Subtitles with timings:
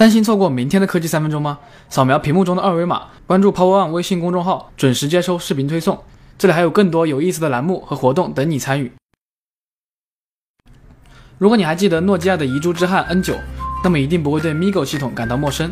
[0.00, 1.58] 担心错过明天的科技三分钟吗？
[1.90, 6.02] 扫描屏幕中的二维码，关注 Power One 微信公众号，准时接收视频推送。
[6.38, 8.90] 这里还有更多有意思的栏目和活动等你参与。
[11.36, 13.36] 如果你还记得诺基亚的遗珠之汉 N9，
[13.84, 15.70] 那么一定不会对 MiGo 系统感到陌生。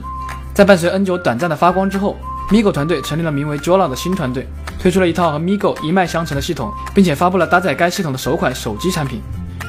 [0.53, 2.14] 在伴随 N9 短暂的发光之后
[2.50, 4.46] ，MiGo 团队成立了名为 Jola 的新团队，
[4.79, 9.22] 推出了一套和 MiGo 一脉相承的系统，并且发布了搭载该系统的首款手机产品。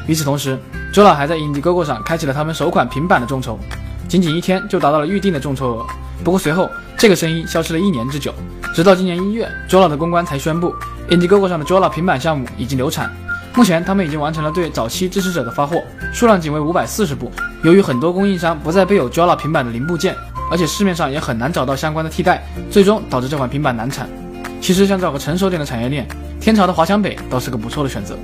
[0.05, 0.59] 与此同时
[0.94, 3.57] ，Jola 还在 Indiegogo 上开启了他们首款平板的众筹。
[4.09, 5.86] 仅仅一天就达到了预定的众筹额，
[6.23, 6.67] 不过随后
[6.98, 8.34] 这个生意消失了一年之久，
[8.73, 10.73] 直到今年一月，Jola 的公关才宣布
[11.09, 13.08] ，Indiegogo 上的 Jola 平板项目已经流产。
[13.53, 17.31] 目前他们已经完成了对早期支持者的发货，数量仅为五百四十部。
[17.64, 20.16] 由于很多供应商不再备有 Jola 平板的零部件，
[20.50, 24.09] 而且市面上也很难找到相关的替代，最终导致这款平板难产。
[24.59, 26.08] 其实想找个成熟点的产业链，
[26.41, 28.17] 天朝的华强北倒是个不错的选择。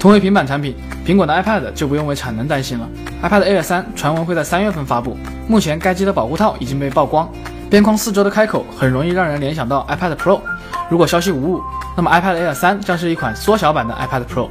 [0.00, 2.88] 同为平板产品，苹果的 iPad 就不用为产能担心了。
[3.22, 5.14] iPad Air 3传闻会在三月份发布，
[5.46, 7.30] 目前该机的保护套已经被曝光，
[7.68, 10.40] 边框四周的开口很容易让人联想到 iPad Pro。
[10.88, 11.60] 如果消息无误，
[11.94, 14.48] 那么 iPad Air 3将是一款缩小版的 iPad Pro。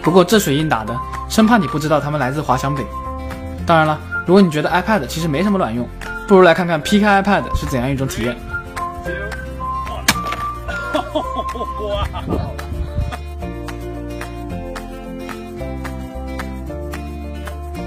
[0.00, 0.96] 不过这水印打的，
[1.28, 2.86] 生怕你不知道它们来自华强北。
[3.66, 5.84] 当然了，如果你觉得 iPad 其实没什么卵用，
[6.28, 8.36] 不如来看看 PK iPad 是怎样一种体验。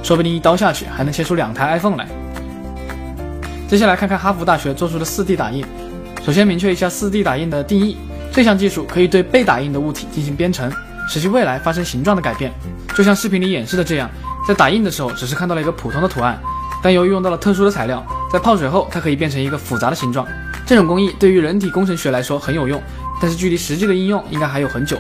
[0.08, 2.08] 说不定一刀下去还能切出两台 iPhone 来。
[3.68, 5.66] 接下来看看哈佛大学做出的 4D 打印。
[6.26, 7.98] 首先明确一下 4D 打印的定义：
[8.32, 10.72] 这项技术可以对被打印的物体进行编程，
[11.10, 12.54] 使其未来发生形状的改变。
[12.96, 14.10] 就像视频里演示的这样，
[14.48, 16.40] 在打印的时候只是看到了一个普通的图案，
[16.82, 20.26] 但由于用到了特殊的材料，在泡水后它可以变成一个复杂的形状。
[20.66, 22.82] 这种工艺对于人体工程学来说很有用，
[23.22, 24.98] 但是距离实际的应用应该还有很久。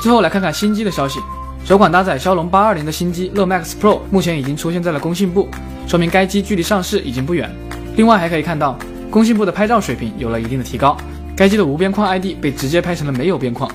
[0.00, 1.20] 最后来看看新机的消息。
[1.66, 5.48] 首款搭载骁龙八二零的新机乐 Max Pro 目前已经出现在了工信部，
[5.88, 7.52] 说明该机距离上市已经不远。
[7.96, 8.78] 另外还可以看到，
[9.10, 10.96] 工信部的拍照水平有了一定的提高，
[11.34, 13.68] 该机的无边框 ID 被直接拍成了没有边框。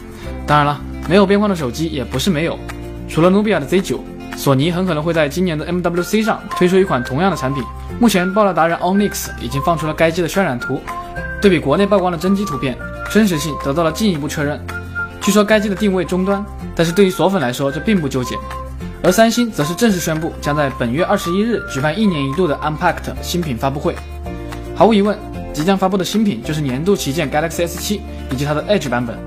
[0.47, 0.79] 当然了，
[1.09, 2.57] 没有边框的手机也不是没有，
[3.09, 3.99] 除了努比亚的 Z9，
[4.37, 7.61] 索尼很可能会在今年的 MWC 上推出一款同样的产品。
[7.99, 10.79] 目前爆料达人 Onyx 已经放出了该机的渲染图，
[11.41, 12.77] 对比国内曝光的真机图片，
[13.11, 14.57] 真实性得到了进一步确认。
[15.19, 16.43] 据说该机的定位终端，
[16.75, 18.35] 但是对于索粉来说这并不纠结。
[19.03, 23.95] 而三星则是正式宣布将在本月二十一日举办一年一度的 Unpacked 新品发布会。
[24.75, 25.17] 毫无疑问，
[25.53, 27.99] 即将发布的新品就是年度旗舰 Galaxy S7
[28.29, 29.17] 以及它的 Edge 版本。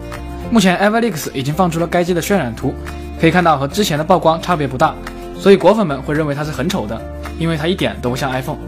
[0.51, 2.73] 目前 Everleaks 已经放出了该机的渲染图，
[3.21, 4.95] 可以看到和之前的曝光差别不大，
[5.39, 7.01] 所以果粉们会认为它是很丑的，
[7.39, 8.59] 因为它一点都不像 iPhone。